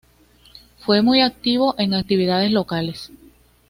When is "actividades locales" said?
1.93-3.11